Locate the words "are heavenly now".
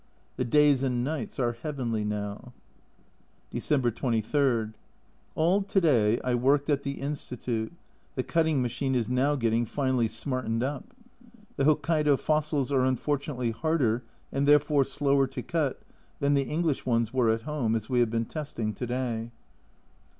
1.39-2.53